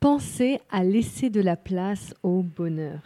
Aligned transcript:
Pensez 0.00 0.60
à 0.70 0.84
laisser 0.84 1.28
de 1.28 1.40
la 1.40 1.56
place 1.56 2.14
au 2.22 2.44
bonheur. 2.44 3.00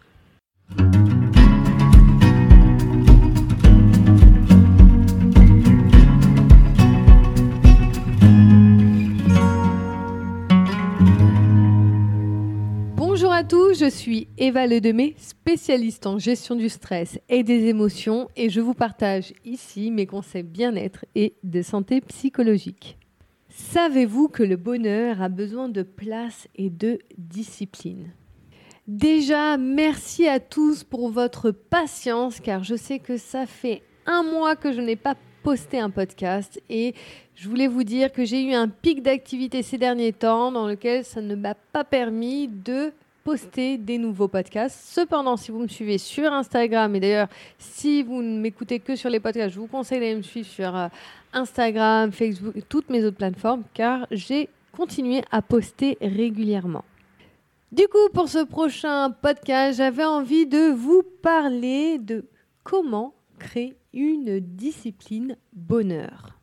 Bonjour 12.95 13.33
à 13.33 13.43
tous, 13.43 13.81
je 13.81 13.89
suis 13.89 14.29
Eva 14.37 14.67
Ledemé, 14.67 15.15
spécialiste 15.17 16.07
en 16.07 16.19
gestion 16.19 16.57
du 16.57 16.69
stress 16.69 17.19
et 17.31 17.43
des 17.43 17.69
émotions 17.69 18.29
et 18.37 18.51
je 18.51 18.61
vous 18.61 18.75
partage 18.75 19.33
ici 19.47 19.91
mes 19.91 20.05
conseils 20.05 20.43
bien-être 20.43 21.07
et 21.15 21.37
de 21.43 21.63
santé 21.63 22.03
psychologique. 22.03 22.99
Savez-vous 23.71 24.29
que 24.29 24.43
le 24.43 24.57
bonheur 24.57 25.23
a 25.23 25.31
besoin 25.31 25.71
de 25.71 25.83
place 25.83 26.47
et 26.57 26.69
de 26.69 26.99
discipline? 27.17 28.11
Déjà, 28.87 29.57
merci 29.57 30.29
à 30.29 30.41
tous 30.41 30.85
pour 30.85 31.09
votre 31.09 31.51
patience 31.53 32.39
car 32.41 32.65
je 32.65 32.75
sais 32.75 32.99
que 32.99 33.17
ça 33.17 33.47
fait 33.47 33.83
un 34.05 34.25
mois 34.25 34.57
que 34.57 34.73
je 34.73 34.83
n'ai 34.83 34.97
pas 34.97 35.15
posté 35.43 35.79
un 35.79 35.89
podcast 35.89 36.61
et 36.69 36.95
je 37.35 37.49
voulais 37.49 37.67
vous 37.67 37.85
dire 37.85 38.13
que 38.13 38.27
j'ai 38.27 38.43
eu 38.43 38.53
un 38.53 38.69
pic 38.69 39.03
d'activité 39.03 39.63
ces 39.63 39.79
derniers 39.79 40.13
temps 40.13 40.53
dans 40.53 40.67
lequel 40.67 41.03
ça 41.03 41.23
ne 41.23 41.35
m'a 41.35 41.55
pas 41.55 41.85
permis 41.85 42.49
de 42.49 42.93
poster 43.25 43.79
des 43.79 43.99
nouveaux 43.99 44.29
podcasts. 44.29 44.79
Cependant, 44.85 45.37
si 45.37 45.51
vous 45.51 45.61
me 45.61 45.69
suivez 45.69 45.99
sur 45.99 46.33
Instagram, 46.33 46.95
et 46.97 47.01
d'ailleurs, 47.01 47.29
si 47.59 48.03
vous 48.03 48.23
ne 48.23 48.41
m'écoutez 48.41 48.81
que 48.81 48.97
sur 48.97 49.11
les 49.11 49.21
podcasts, 49.21 49.55
je 49.55 49.61
vous 49.61 49.67
conseille 49.67 50.01
d'aller 50.01 50.17
me 50.17 50.23
suivre 50.23 50.49
sur 50.49 50.77
euh, 50.77 50.89
Instagram, 51.33 52.13
Facebook, 52.13 52.55
toutes 52.69 52.91
mes 52.91 53.05
autres 53.05 53.17
plateformes, 53.17 53.63
car 53.75 54.07
j'ai 54.11 54.49
continué 54.73 55.23
à 55.31 55.43
poster 55.43 55.97
régulièrement. 56.01 56.85
Du 57.71 57.89
coup, 57.89 58.09
pour 58.13 58.29
ce 58.29 58.45
prochain 58.45 59.11
podcast, 59.11 59.79
j'avais 59.79 60.05
envie 60.05 60.47
de 60.47 60.73
vous 60.73 61.03
parler 61.23 61.99
de 61.99 62.27
comment 62.63 63.15
créer 63.39 63.77
une 63.95 64.41
discipline 64.41 65.37
bonheur. 65.53 66.39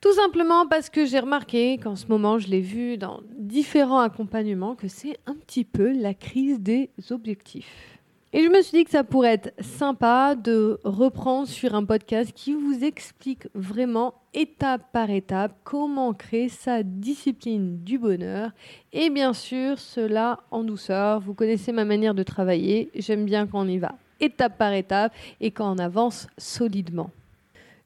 Tout 0.00 0.12
simplement 0.12 0.66
parce 0.66 0.88
que 0.88 1.04
j'ai 1.04 1.18
remarqué 1.18 1.78
qu'en 1.78 1.96
ce 1.96 2.06
moment, 2.06 2.38
je 2.38 2.48
l'ai 2.48 2.60
vu 2.60 2.96
dans 2.96 3.20
différents 3.46 4.00
accompagnements, 4.00 4.74
que 4.74 4.88
c'est 4.88 5.18
un 5.26 5.34
petit 5.34 5.64
peu 5.64 5.92
la 5.92 6.14
crise 6.14 6.60
des 6.60 6.90
objectifs. 7.10 7.98
Et 8.32 8.42
je 8.42 8.50
me 8.50 8.60
suis 8.60 8.78
dit 8.78 8.84
que 8.84 8.90
ça 8.90 9.04
pourrait 9.04 9.34
être 9.34 9.54
sympa 9.62 10.34
de 10.34 10.78
reprendre 10.84 11.48
sur 11.48 11.74
un 11.74 11.84
podcast 11.84 12.32
qui 12.34 12.52
vous 12.52 12.84
explique 12.84 13.48
vraiment 13.54 14.14
étape 14.34 14.92
par 14.92 15.08
étape 15.08 15.54
comment 15.64 16.12
créer 16.12 16.48
sa 16.48 16.82
discipline 16.82 17.82
du 17.82 17.98
bonheur. 17.98 18.50
Et 18.92 19.08
bien 19.08 19.32
sûr, 19.32 19.78
cela 19.78 20.40
en 20.50 20.64
douceur. 20.64 21.20
Vous 21.20 21.32
connaissez 21.32 21.72
ma 21.72 21.86
manière 21.86 22.14
de 22.14 22.22
travailler. 22.22 22.90
J'aime 22.94 23.24
bien 23.24 23.46
quand 23.46 23.60
on 23.60 23.68
y 23.68 23.78
va 23.78 23.94
étape 24.20 24.58
par 24.58 24.72
étape 24.72 25.12
et 25.40 25.50
quand 25.50 25.74
on 25.74 25.78
avance 25.78 26.26
solidement. 26.38 27.10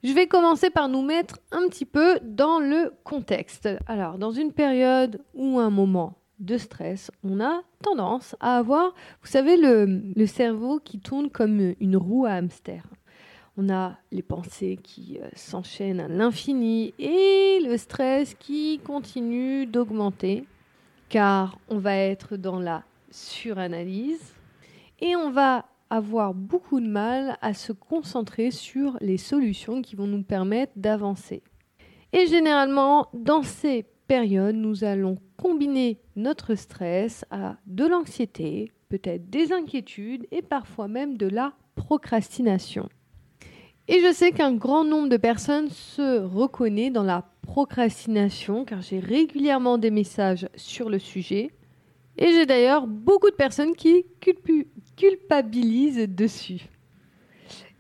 Je 0.03 0.15
vais 0.15 0.27
commencer 0.27 0.70
par 0.70 0.89
nous 0.89 1.03
mettre 1.03 1.39
un 1.53 1.69
petit 1.69 1.84
peu 1.84 2.19
dans 2.23 2.59
le 2.59 2.95
contexte. 3.05 3.69
Alors, 3.87 4.17
dans 4.17 4.31
une 4.31 4.53
période 4.53 5.20
ou 5.34 5.59
un 5.59 5.69
moment 5.69 6.17
de 6.39 6.56
stress, 6.56 7.11
on 7.23 7.39
a 7.39 7.61
tendance 7.83 8.34
à 8.41 8.56
avoir, 8.56 8.95
vous 9.21 9.28
savez, 9.28 9.59
le, 9.59 10.27
cerveau 10.27 10.81
qui 10.83 11.01
tourne 11.01 11.28
comme 11.28 11.75
une 11.81 11.98
roue 11.98 12.25
à 12.25 12.31
hamster. 12.31 12.83
On 13.59 13.69
a 13.69 13.98
les 14.11 14.23
pensées 14.23 14.78
qui 14.83 15.19
euh, 15.21 15.28
s'enchaînent 15.34 16.01
à 16.01 16.09
l'infini 16.09 16.95
et 16.98 17.61
le 17.62 17.77
stress 17.77 18.34
qui 18.34 18.81
continue 18.83 19.67
d'augmenter 19.67 20.47
car 21.11 21.59
on 21.69 21.77
va 21.77 21.97
être 21.97 22.37
dans 22.37 22.59
la 22.59 22.84
suranalyse 23.11 24.33
et 25.01 25.15
on 25.17 25.31
va 25.31 25.67
avoir 25.91 26.34
beaucoup 26.34 26.80
de 26.80 26.86
mal 26.86 27.36
à 27.42 27.52
se 27.52 27.72
concentrer 27.72 28.50
sur 28.50 28.96
les 29.00 29.19
solutions 29.19 29.82
qui 29.82 29.97
vont 29.97 30.06
nous 30.06 30.22
permettre 30.22 30.72
d'avancer. 30.76 31.42
Et 32.12 32.26
généralement, 32.26 33.09
dans 33.12 33.42
ces 33.42 33.84
périodes, 34.06 34.56
nous 34.56 34.84
allons 34.84 35.19
combiner 35.37 36.00
notre 36.16 36.54
stress 36.54 37.25
à 37.31 37.56
de 37.66 37.87
l'anxiété, 37.87 38.72
peut-être 38.88 39.31
des 39.31 39.53
inquiétudes 39.53 40.26
et 40.31 40.42
parfois 40.42 40.88
même 40.88 41.16
de 41.16 41.28
la 41.28 41.53
procrastination. 41.76 42.88
Et 43.88 44.00
je 44.00 44.12
sais 44.12 44.32
qu'un 44.32 44.53
grand 44.53 44.84
nombre 44.84 45.09
de 45.09 45.16
personnes 45.16 45.69
se 45.69 46.20
reconnaît 46.20 46.91
dans 46.91 47.03
la 47.03 47.25
procrastination 47.42 48.65
car 48.65 48.82
j'ai 48.82 49.00
régulièrement 49.00 49.78
des 49.78 49.91
messages 49.91 50.48
sur 50.54 50.88
le 50.88 50.98
sujet. 50.98 51.50
Et 52.19 52.32
j'ai 52.32 52.47
d'ailleurs 52.47 52.87
beaucoup 52.87 53.31
de 53.31 53.37
personnes 53.37 53.75
qui 53.75 54.04
culpabilisent 54.97 56.09
dessus. 56.09 56.69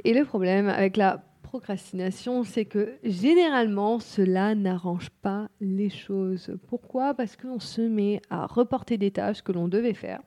Et 0.04 0.14
le 0.14 0.24
problème 0.24 0.68
avec 0.68 0.96
la 0.96 1.22
procrastination, 1.42 2.44
c'est 2.44 2.64
que 2.64 2.94
généralement, 3.02 3.98
cela 3.98 4.54
n'arrange 4.54 5.10
pas 5.20 5.48
les 5.60 5.90
choses. 5.90 6.56
Pourquoi? 6.68 7.12
Parce 7.12 7.36
qu'on 7.36 7.58
se 7.58 7.82
met 7.82 8.22
à 8.30 8.46
reporter 8.46 8.98
des 8.98 9.10
tâches 9.10 9.42
que 9.42 9.50
l'on 9.52 9.66
devait 9.66 9.94
faire. 9.94 10.22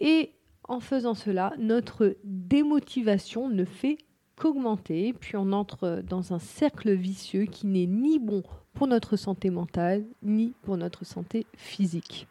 Et 0.00 0.32
en 0.64 0.80
faisant 0.80 1.14
cela, 1.14 1.52
notre 1.58 2.16
démotivation 2.24 3.48
ne 3.48 3.64
fait 3.64 3.98
qu'augmenter, 4.36 5.12
puis 5.12 5.36
on 5.36 5.52
entre 5.52 6.02
dans 6.08 6.32
un 6.32 6.38
cercle 6.38 6.92
vicieux 6.92 7.44
qui 7.44 7.66
n'est 7.66 7.86
ni 7.86 8.18
bon 8.18 8.42
pour 8.72 8.86
notre 8.86 9.16
santé 9.16 9.50
mentale, 9.50 10.06
ni 10.22 10.54
pour 10.62 10.76
notre 10.76 11.04
santé 11.04 11.46
physique. 11.56 12.26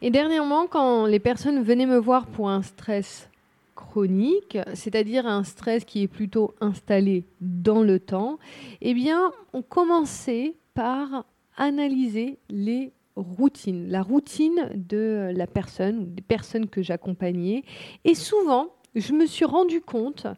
Et 0.00 0.10
dernièrement, 0.10 0.68
quand 0.68 1.06
les 1.06 1.18
personnes 1.18 1.62
venaient 1.62 1.86
me 1.86 1.98
voir 1.98 2.26
pour 2.26 2.48
un 2.48 2.62
stress 2.62 3.28
chronique, 3.74 4.56
c'est-à-dire 4.74 5.26
un 5.26 5.42
stress 5.42 5.84
qui 5.84 6.02
est 6.02 6.08
plutôt 6.08 6.54
installé 6.60 7.24
dans 7.40 7.82
le 7.82 7.98
temps, 7.98 8.38
eh 8.80 8.94
bien, 8.94 9.32
on 9.52 9.62
commençait 9.62 10.54
par 10.74 11.24
analyser 11.56 12.38
les 12.48 12.92
routines, 13.16 13.90
la 13.90 14.02
routine 14.02 14.70
de 14.74 15.32
la 15.34 15.48
personne 15.48 15.98
ou 15.98 16.04
des 16.04 16.22
personnes 16.22 16.68
que 16.68 16.80
j'accompagnais. 16.80 17.64
Et 18.04 18.14
souvent, 18.14 18.68
je 18.94 19.12
me 19.12 19.26
suis 19.26 19.44
rendu 19.44 19.80
compte 19.80 20.28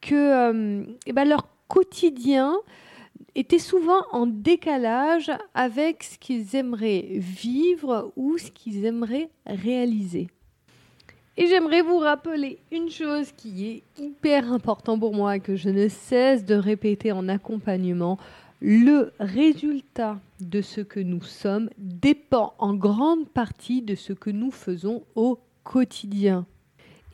que 0.00 0.14
euh, 0.14 0.84
eh 1.06 1.12
ben, 1.12 1.24
leur 1.24 1.46
quotidien 1.68 2.56
étaient 3.34 3.58
souvent 3.58 4.04
en 4.12 4.26
décalage 4.26 5.30
avec 5.54 6.02
ce 6.02 6.18
qu'ils 6.18 6.54
aimeraient 6.56 7.06
vivre 7.12 8.12
ou 8.16 8.38
ce 8.38 8.50
qu'ils 8.50 8.84
aimeraient 8.84 9.30
réaliser. 9.46 10.28
Et 11.36 11.48
j'aimerais 11.48 11.82
vous 11.82 11.98
rappeler 11.98 12.58
une 12.70 12.90
chose 12.90 13.32
qui 13.32 13.66
est 13.66 13.82
hyper 14.00 14.52
importante 14.52 15.00
pour 15.00 15.14
moi 15.14 15.40
que 15.40 15.56
je 15.56 15.68
ne 15.68 15.88
cesse 15.88 16.44
de 16.44 16.54
répéter 16.54 17.10
en 17.10 17.28
accompagnement. 17.28 18.18
Le 18.60 19.12
résultat 19.18 20.20
de 20.40 20.60
ce 20.62 20.80
que 20.80 21.00
nous 21.00 21.22
sommes 21.22 21.70
dépend 21.76 22.54
en 22.58 22.74
grande 22.74 23.28
partie 23.28 23.82
de 23.82 23.96
ce 23.96 24.12
que 24.12 24.30
nous 24.30 24.52
faisons 24.52 25.02
au 25.16 25.40
quotidien. 25.64 26.46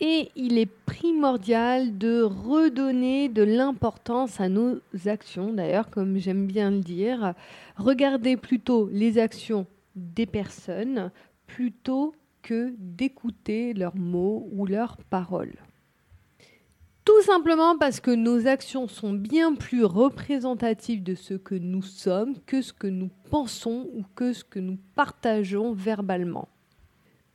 Et 0.01 0.31
il 0.35 0.57
est 0.57 0.71
primordial 0.87 1.99
de 1.99 2.23
redonner 2.23 3.29
de 3.29 3.43
l'importance 3.43 4.41
à 4.41 4.49
nos 4.49 4.81
actions, 5.05 5.53
d'ailleurs, 5.53 5.91
comme 5.91 6.17
j'aime 6.17 6.47
bien 6.47 6.71
le 6.71 6.81
dire. 6.81 7.35
Regardez 7.77 8.39
plutôt 8.39 8.89
les 8.91 9.19
actions 9.19 9.67
des 9.97 10.25
personnes 10.25 11.11
plutôt 11.47 12.15
que 12.43 12.75
d'écouter 12.79 13.75
leurs 13.75 13.97
mots 13.97 14.49
ou 14.53 14.65
leurs 14.65 14.97
paroles. 14.97 15.57
Tout 17.05 17.23
simplement 17.23 17.77
parce 17.77 18.01
que 18.01 18.11
nos 18.11 18.47
actions 18.47 18.89
sont 18.89 19.13
bien 19.13 19.55
plus 19.55 19.85
représentatives 19.85 21.03
de 21.03 21.15
ce 21.15 21.35
que 21.35 21.55
nous 21.55 21.83
sommes 21.83 22.37
que 22.47 22.63
ce 22.63 22.73
que 22.73 22.87
nous 22.87 23.11
pensons 23.31 23.89
ou 23.95 24.05
que 24.15 24.33
ce 24.33 24.45
que 24.45 24.61
nous 24.61 24.79
partageons 24.95 25.73
verbalement 25.73 26.49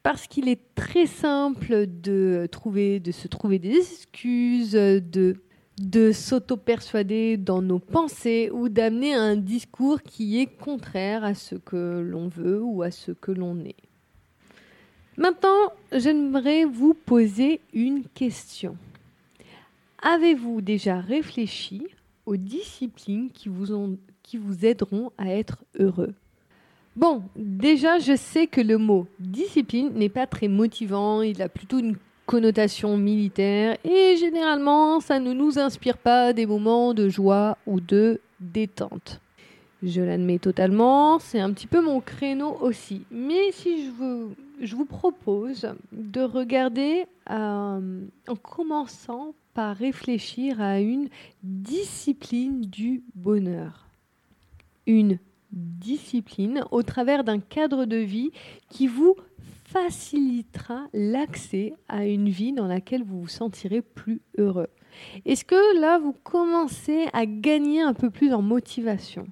parce 0.06 0.28
qu'il 0.28 0.50
est 0.50 0.62
très 0.76 1.08
simple 1.08 1.88
de, 1.88 2.48
se 2.48 3.28
trouver 3.28 3.58
des 3.58 3.76
excuses, 3.76 4.74
de, 4.74 5.36
de 5.82 6.12
s'auto-persuader 6.12 7.38
dans 7.38 7.64
nos 7.64 7.80
pensées 7.80 8.52
ou 8.54 8.70
d'amener 8.70 9.16
un 9.16 9.36
discours 9.36 10.04
qui 10.04 10.40
est 10.40 10.46
contraire 10.46 11.24
à 11.24 11.34
ce 11.34 11.56
que 11.56 12.02
l'on 12.02 12.28
veut 12.28 12.62
ou 12.62 12.84
à 12.84 12.92
ce 12.92 13.14
que 13.14 13.32
l'on 13.32 13.58
est. 13.66 13.82
Maintenant, 15.18 15.74
j'aimerais 15.92 16.66
vous 16.66 16.94
poser 16.94 17.60
une 17.74 18.04
question. 18.04 18.78
Avez-vous 20.04 20.62
déjà 20.62 21.00
réfléchi 21.00 21.88
aux 22.28 22.38
disciplines 22.38 23.32
qui 23.32 23.50
vous 23.50 24.66
aideront 24.68 25.12
à 25.18 25.30
être 25.30 25.66
heureux? 25.80 26.14
Bon, 26.96 27.24
déjà, 27.36 28.00
je 28.00 28.16
sais 28.16 28.48
que 28.48 28.62
le 28.62 28.78
mot 28.78 29.08
discipline 29.20 29.92
n'est 29.96 30.10
pas 30.10 30.28
très 30.28 30.48
motivant, 30.48 31.22
il 31.22 31.42
a 31.42 31.50
plutôt 31.50 31.80
une 31.80 31.98
connotation 32.26 32.98
militaire 32.98 33.78
et 33.84 34.16
généralement, 34.18 35.02
ça 35.02 35.20
ne 35.20 35.34
nous 35.34 35.60
inspire 35.60 35.98
pas 35.98 36.32
des 36.32 36.46
moments 36.46 36.94
de 36.94 37.10
joie 37.10 37.58
ou 37.68 37.82
de 37.82 38.22
détente. 38.40 39.20
Je 39.84 40.02
l'admets 40.02 40.40
totalement, 40.40 41.20
c'est 41.20 41.40
un 41.40 41.52
petit 41.52 41.68
peu 41.68 41.82
mon 41.82 42.00
créneau 42.00 42.58
aussi. 42.62 43.04
Mais 43.12 43.52
si 43.52 43.86
je 43.86 43.92
vous, 43.92 44.36
je 44.62 44.76
vous 44.76 44.86
propose 44.86 45.68
de 45.92 46.22
regarder 46.22 47.06
euh, 47.30 48.02
en 48.28 48.36
commençant 48.36 49.34
par 49.54 49.76
réfléchir 49.76 50.62
à 50.62 50.80
une 50.80 51.10
discipline 51.44 52.62
du 52.62 53.04
bonheur. 53.14 53.86
Une 54.88 55.20
discipline 55.52 56.64
au 56.72 56.84
travers 56.84 57.24
d'un 57.24 57.40
cadre 57.40 57.86
de 57.86 57.98
vie 57.98 58.32
qui 58.70 58.88
vous 58.88 59.16
facilitera 59.66 60.88
l'accès 60.94 61.74
à 61.88 62.06
une 62.06 62.30
vie 62.30 62.54
dans 62.54 62.68
laquelle 62.68 63.04
vous 63.04 63.22
vous 63.22 63.28
sentirez 63.28 63.82
plus 63.82 64.22
heureux. 64.38 64.70
Est-ce 65.26 65.44
que 65.44 65.80
là, 65.80 66.00
vous 66.00 66.14
commencez 66.14 67.08
à 67.14 67.26
gagner 67.26 67.82
un 67.82 67.94
peu 67.94 68.10
plus 68.10 68.34
en 68.34 68.42
motivation? 68.42 69.28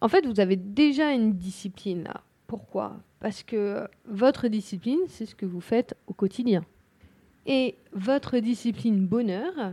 En 0.00 0.08
fait, 0.08 0.26
vous 0.26 0.40
avez 0.40 0.56
déjà 0.56 1.12
une 1.12 1.32
discipline. 1.32 2.08
Pourquoi? 2.46 2.96
Parce 3.20 3.42
que 3.42 3.88
votre 4.06 4.48
discipline, 4.48 5.00
c'est 5.08 5.26
ce 5.26 5.34
que 5.34 5.46
vous 5.46 5.60
faites 5.60 5.96
au 6.06 6.12
quotidien. 6.12 6.64
Et 7.46 7.76
votre 7.92 8.38
discipline 8.38 9.06
bonheur, 9.06 9.72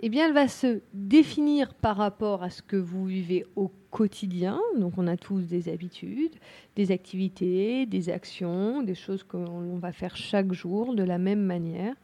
eh 0.00 0.08
bien, 0.08 0.26
elle 0.26 0.34
va 0.34 0.46
se 0.46 0.80
définir 0.92 1.74
par 1.74 1.96
rapport 1.96 2.42
à 2.42 2.50
ce 2.50 2.62
que 2.62 2.76
vous 2.76 3.04
vivez 3.04 3.44
au 3.56 3.70
quotidien. 3.90 4.60
Donc, 4.78 4.94
on 4.96 5.08
a 5.08 5.16
tous 5.16 5.42
des 5.42 5.68
habitudes, 5.68 6.36
des 6.76 6.92
activités, 6.92 7.84
des 7.84 8.08
actions, 8.08 8.82
des 8.82 8.94
choses 8.94 9.24
qu'on 9.24 9.78
va 9.78 9.92
faire 9.92 10.16
chaque 10.16 10.52
jour 10.52 10.94
de 10.94 11.02
la 11.02 11.18
même 11.18 11.42
manière. 11.42 11.94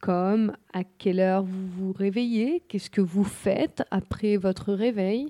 Comme 0.00 0.56
à 0.72 0.84
quelle 0.84 1.20
heure 1.20 1.42
vous 1.42 1.66
vous 1.66 1.92
réveillez, 1.92 2.62
qu'est-ce 2.68 2.88
que 2.88 3.00
vous 3.00 3.24
faites 3.24 3.82
après 3.90 4.36
votre 4.36 4.72
réveil, 4.72 5.28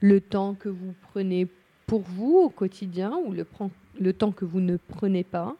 le 0.00 0.20
temps 0.20 0.54
que 0.54 0.68
vous 0.68 0.94
prenez 1.10 1.48
pour 1.86 2.02
vous 2.02 2.36
au 2.36 2.50
quotidien 2.50 3.18
ou 3.26 3.32
le, 3.32 3.46
le 3.98 4.12
temps 4.12 4.30
que 4.30 4.44
vous 4.44 4.60
ne 4.60 4.76
prenez 4.76 5.24
pas 5.24 5.56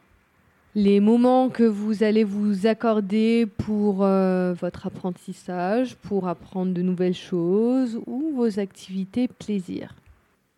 les 0.73 0.99
moments 1.01 1.49
que 1.49 1.63
vous 1.63 2.03
allez 2.03 2.23
vous 2.23 2.65
accorder 2.65 3.45
pour 3.45 4.03
euh, 4.03 4.53
votre 4.53 4.87
apprentissage, 4.87 5.95
pour 5.95 6.27
apprendre 6.27 6.73
de 6.73 6.81
nouvelles 6.81 7.13
choses 7.13 7.99
ou 8.07 8.31
vos 8.33 8.59
activités 8.59 9.27
plaisir. 9.27 9.95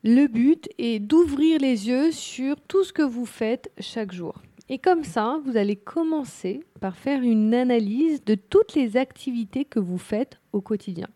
Le 0.03 0.27
but 0.27 0.69
est 0.77 0.99
d'ouvrir 0.99 1.59
les 1.59 1.87
yeux 1.87 2.11
sur 2.11 2.59
tout 2.61 2.83
ce 2.83 2.93
que 2.93 3.01
vous 3.01 3.25
faites 3.25 3.71
chaque 3.79 4.11
jour. 4.11 4.35
Et 4.69 4.77
comme 4.77 5.03
ça, 5.03 5.39
vous 5.45 5.57
allez 5.57 5.75
commencer 5.75 6.61
par 6.79 6.95
faire 6.95 7.21
une 7.21 7.53
analyse 7.53 8.23
de 8.23 8.35
toutes 8.35 8.75
les 8.75 8.97
activités 8.97 9.65
que 9.65 9.79
vous 9.79 9.97
faites 9.97 10.39
au 10.51 10.61
quotidien. 10.61 11.07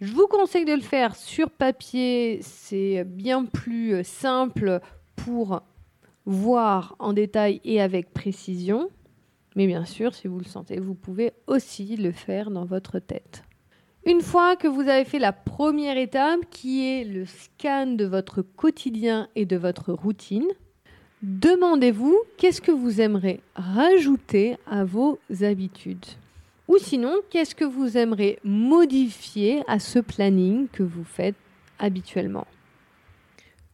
Je 0.00 0.12
vous 0.12 0.26
conseille 0.26 0.64
de 0.64 0.72
le 0.72 0.80
faire 0.80 1.14
sur 1.14 1.50
papier, 1.50 2.38
c'est 2.42 3.04
bien 3.04 3.44
plus 3.44 4.02
simple 4.02 4.80
pour 5.16 5.62
voir 6.30 6.94
en 6.98 7.12
détail 7.12 7.60
et 7.64 7.80
avec 7.80 8.12
précision. 8.12 8.88
Mais 9.56 9.66
bien 9.66 9.84
sûr, 9.84 10.14
si 10.14 10.28
vous 10.28 10.38
le 10.38 10.44
sentez, 10.44 10.78
vous 10.78 10.94
pouvez 10.94 11.32
aussi 11.46 11.96
le 11.96 12.12
faire 12.12 12.50
dans 12.50 12.64
votre 12.64 12.98
tête. 13.00 13.42
Une 14.06 14.22
fois 14.22 14.56
que 14.56 14.68
vous 14.68 14.82
avez 14.82 15.04
fait 15.04 15.18
la 15.18 15.32
première 15.32 15.98
étape, 15.98 16.40
qui 16.50 16.86
est 16.86 17.04
le 17.04 17.26
scan 17.26 17.88
de 17.88 18.04
votre 18.04 18.42
quotidien 18.42 19.28
et 19.34 19.44
de 19.44 19.56
votre 19.56 19.92
routine, 19.92 20.46
demandez-vous 21.22 22.16
qu'est-ce 22.38 22.62
que 22.62 22.72
vous 22.72 23.00
aimeriez 23.00 23.40
rajouter 23.54 24.56
à 24.66 24.84
vos 24.84 25.18
habitudes. 25.42 26.06
Ou 26.68 26.78
sinon, 26.78 27.16
qu'est-ce 27.28 27.54
que 27.54 27.64
vous 27.64 27.98
aimeriez 27.98 28.38
modifier 28.44 29.62
à 29.66 29.80
ce 29.80 29.98
planning 29.98 30.68
que 30.68 30.84
vous 30.84 31.04
faites 31.04 31.34
habituellement. 31.80 32.46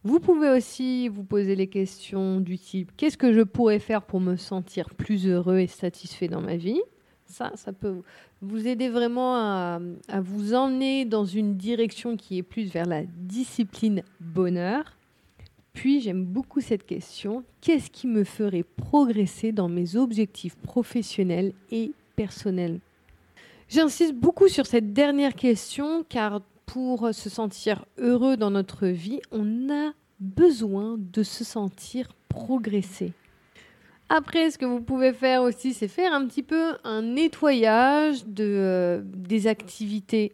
Vous 0.06 0.20
pouvez 0.20 0.50
aussi 0.50 1.08
vous 1.08 1.24
poser 1.24 1.56
les 1.56 1.66
questions 1.66 2.40
du 2.40 2.60
type 2.60 2.92
qu'est-ce 2.96 3.18
que 3.18 3.32
je 3.32 3.40
pourrais 3.40 3.80
faire 3.80 4.02
pour 4.02 4.20
me 4.20 4.36
sentir 4.36 4.88
plus 4.94 5.26
heureux 5.26 5.58
et 5.58 5.66
satisfait 5.66 6.28
dans 6.28 6.40
ma 6.40 6.54
vie? 6.54 6.80
Ça, 7.24 7.50
ça 7.56 7.72
peut 7.72 8.02
vous 8.40 8.68
aider 8.68 8.88
vraiment 8.88 9.34
à, 9.34 9.80
à 10.06 10.20
vous 10.20 10.54
emmener 10.54 11.06
dans 11.06 11.24
une 11.24 11.56
direction 11.56 12.16
qui 12.16 12.38
est 12.38 12.44
plus 12.44 12.70
vers 12.70 12.86
la 12.86 13.02
discipline 13.04 14.04
bonheur. 14.20 14.96
Puis 15.72 16.00
j'aime 16.00 16.24
beaucoup 16.24 16.60
cette 16.60 16.86
question 16.86 17.42
qu'est-ce 17.60 17.90
qui 17.90 18.06
me 18.06 18.22
ferait 18.22 18.62
progresser 18.62 19.50
dans 19.50 19.68
mes 19.68 19.96
objectifs 19.96 20.54
professionnels 20.54 21.52
et 21.72 21.90
personnels? 22.14 22.78
J'insiste 23.68 24.14
beaucoup 24.14 24.46
sur 24.46 24.66
cette 24.66 24.92
dernière 24.92 25.34
question 25.34 26.04
car 26.08 26.42
pour 26.66 27.14
se 27.14 27.30
sentir 27.30 27.84
heureux 27.96 28.36
dans 28.36 28.50
notre 28.50 28.86
vie, 28.86 29.20
on 29.30 29.70
a 29.70 29.92
besoin 30.20 30.96
de 30.98 31.22
se 31.22 31.44
sentir 31.44 32.08
progresser. 32.28 33.12
Après, 34.08 34.50
ce 34.50 34.58
que 34.58 34.64
vous 34.64 34.80
pouvez 34.80 35.12
faire 35.12 35.42
aussi, 35.42 35.74
c'est 35.74 35.88
faire 35.88 36.12
un 36.12 36.26
petit 36.26 36.42
peu 36.42 36.74
un 36.84 37.02
nettoyage 37.02 38.24
de, 38.26 38.44
euh, 38.44 39.02
des 39.04 39.48
activités 39.48 40.32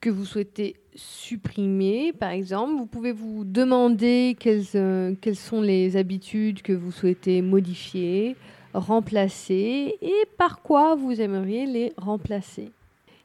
que 0.00 0.10
vous 0.10 0.24
souhaitez 0.24 0.76
supprimer. 0.96 2.12
Par 2.12 2.30
exemple, 2.30 2.72
vous 2.76 2.86
pouvez 2.86 3.12
vous 3.12 3.44
demander 3.44 4.36
quelles, 4.38 4.64
euh, 4.74 5.14
quelles 5.20 5.36
sont 5.36 5.60
les 5.60 5.96
habitudes 5.96 6.62
que 6.62 6.72
vous 6.72 6.90
souhaitez 6.90 7.42
modifier, 7.42 8.34
remplacer 8.74 9.96
et 10.02 10.24
par 10.36 10.62
quoi 10.62 10.96
vous 10.96 11.20
aimeriez 11.20 11.66
les 11.66 11.92
remplacer. 11.96 12.70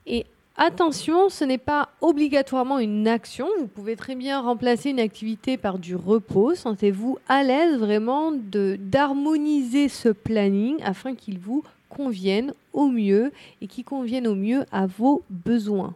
Et 0.05 0.25
Attention, 0.57 1.29
ce 1.29 1.45
n'est 1.45 1.57
pas 1.57 1.89
obligatoirement 2.01 2.77
une 2.79 3.07
action. 3.07 3.47
Vous 3.57 3.67
pouvez 3.67 3.95
très 3.95 4.15
bien 4.15 4.41
remplacer 4.41 4.89
une 4.89 4.99
activité 4.99 5.57
par 5.57 5.79
du 5.79 5.95
repos. 5.95 6.55
Sentez-vous 6.55 7.17
à 7.29 7.41
l'aise 7.41 7.77
vraiment 7.77 8.33
d'harmoniser 8.33 9.87
ce 9.87 10.09
planning 10.09 10.75
afin 10.83 11.15
qu'il 11.15 11.39
vous 11.39 11.63
convienne 11.89 12.53
au 12.73 12.87
mieux 12.87 13.31
et 13.61 13.67
qu'il 13.67 13.85
convienne 13.85 14.27
au 14.27 14.35
mieux 14.35 14.65
à 14.71 14.87
vos 14.87 15.23
besoins. 15.29 15.95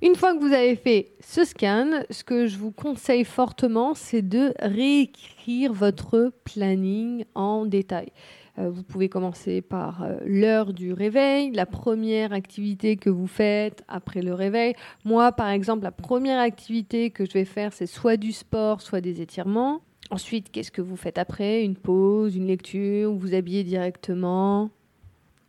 Une 0.00 0.14
fois 0.14 0.34
que 0.34 0.40
vous 0.40 0.52
avez 0.52 0.76
fait 0.76 1.08
ce 1.20 1.44
scan, 1.44 2.02
ce 2.10 2.22
que 2.22 2.46
je 2.46 2.56
vous 2.56 2.70
conseille 2.70 3.24
fortement, 3.24 3.94
c'est 3.94 4.22
de 4.22 4.52
réécrire 4.60 5.72
votre 5.72 6.32
planning 6.44 7.24
en 7.34 7.66
détail. 7.66 8.12
Euh, 8.58 8.70
vous 8.70 8.82
pouvez 8.82 9.08
commencer 9.08 9.60
par 9.62 10.02
euh, 10.02 10.16
l'heure 10.24 10.72
du 10.72 10.92
réveil, 10.92 11.52
la 11.52 11.66
première 11.66 12.32
activité 12.32 12.96
que 12.96 13.10
vous 13.10 13.26
faites 13.26 13.84
après 13.88 14.20
le 14.20 14.34
réveil. 14.34 14.74
Moi, 15.04 15.30
par 15.32 15.48
exemple, 15.48 15.84
la 15.84 15.92
première 15.92 16.40
activité 16.40 17.10
que 17.10 17.24
je 17.24 17.32
vais 17.32 17.44
faire, 17.44 17.72
c'est 17.72 17.86
soit 17.86 18.16
du 18.16 18.32
sport, 18.32 18.80
soit 18.80 19.00
des 19.00 19.20
étirements. 19.20 19.80
Ensuite, 20.10 20.50
qu'est-ce 20.50 20.72
que 20.72 20.82
vous 20.82 20.96
faites 20.96 21.18
après? 21.18 21.62
Une 21.62 21.76
pause, 21.76 22.34
une 22.34 22.46
lecture, 22.46 23.12
vous 23.12 23.34
habillez 23.34 23.62
directement, 23.62 24.70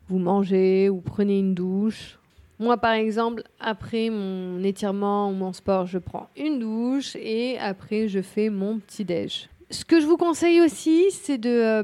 vous 0.08 0.20
mangez 0.20 0.90
ou 0.90 1.02
prenez 1.02 1.40
une 1.40 1.56
douche. 1.56 2.20
Moi, 2.60 2.78
par 2.78 2.92
exemple, 2.92 3.44
après 3.60 4.10
mon 4.10 4.62
étirement 4.64 5.30
ou 5.30 5.34
mon 5.34 5.54
sport, 5.54 5.86
je 5.86 5.98
prends 5.98 6.30
une 6.36 6.60
douche 6.60 7.16
et 7.16 7.58
après, 7.58 8.10
je 8.10 8.22
fais 8.22 8.50
mon 8.50 8.80
petit-déj. 8.80 9.50
Ce 9.72 9.86
que 9.86 10.02
je 10.02 10.06
vous 10.06 10.18
conseille 10.18 10.60
aussi, 10.60 11.06
c'est 11.12 11.38
de 11.38 11.50
euh, 11.50 11.84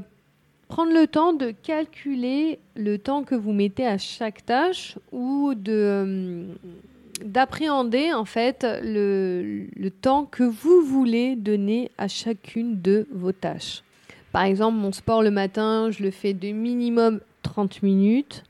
prendre 0.68 0.94
le 0.94 1.08
temps 1.08 1.34
de 1.34 1.52
calculer 1.52 2.60
le 2.76 2.98
temps 2.98 3.24
que 3.24 3.36
vous 3.36 3.54
mettez 3.54 3.86
à 3.86 3.98
chaque 3.98 4.46
tâche 4.46 4.98
ou 5.12 5.54
de 5.56 5.72
euh, 5.72 6.48
d'appréhender 7.24 8.14
en 8.14 8.26
fait 8.26 8.66
le, 8.84 9.68
le, 9.76 9.90
temps 9.90 10.26
que 10.26 10.44
vous 10.44 10.82
voulez 10.82 11.36
donner 11.36 11.92
à 11.98 12.08
chacune 12.08 12.82
de 12.82 13.08
vos 13.14 13.32
tâches. 13.32 13.84
Par 14.34 14.44
exemple, 14.44 14.78
mon 14.78 14.92
sport 14.92 15.24
le 15.24 15.32
matin, 15.32 15.92
je 15.92 16.04
le 16.04 16.12
fais 16.12 16.34
de 16.34 16.52
minimum 16.52 17.22
30 17.44 17.84
minutes. 17.84 18.44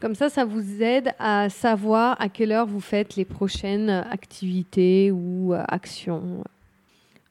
Comme 0.00 0.16
ça, 0.16 0.28
ça 0.28 0.44
vous 0.44 0.82
aide 0.82 1.12
à 1.18 1.48
savoir 1.48 2.20
à 2.20 2.28
quelle 2.28 2.50
heure 2.50 2.66
vous 2.66 2.80
faites 2.80 3.14
les 3.14 3.24
prochaines 3.24 3.88
activités 3.88 5.12
ou 5.12 5.54
euh, 5.54 5.62
actions. 5.68 6.42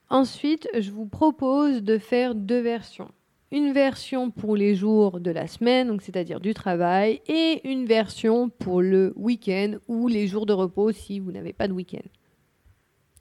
Ensuite, 0.10 0.70
je 0.78 0.92
vous 0.92 1.06
propose 1.06 1.84
de 1.84 1.98
faire 1.98 2.34
deux 2.34 2.62
versions 2.62 3.10
une 3.56 3.72
version 3.72 4.32
pour 4.32 4.58
les 4.58 4.76
jours 4.76 5.22
de 5.22 5.32
la 5.32 5.48
semaine, 5.48 5.98
c'est-à-dire 6.02 6.42
du 6.42 6.54
travail, 6.54 7.22
et 7.26 7.62
une 7.64 7.86
version 7.86 8.50
pour 8.50 8.82
le 8.82 9.14
week-end 9.16 9.76
ou 9.88 10.10
les 10.10 10.28
jours 10.28 10.46
de 10.46 10.52
repos 10.52 10.92
si 10.92 11.22
vous 11.22 11.32
n'avez 11.32 11.54
pas 11.54 11.70
de 11.70 11.74
week-end. 11.74 12.06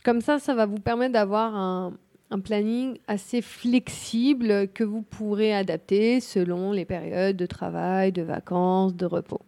Comme 0.02 0.20
ça, 0.20 0.40
ça 0.40 0.56
va 0.56 0.66
vous 0.66 0.80
permettre 0.80 1.12
d'avoir 1.12 1.54
un, 1.54 1.96
un, 2.32 2.40
planning 2.40 2.98
assez 3.06 3.42
flexible 3.42 4.66
que 4.74 4.82
vous 4.82 5.02
pourrez 5.02 5.54
adapter 5.54 6.18
selon 6.18 6.72
les 6.72 6.84
périodes 6.84 7.36
de 7.36 7.46
travail, 7.46 8.10
de 8.10 8.22
vacances, 8.22 8.96
de 8.96 9.06
repos. 9.06 9.40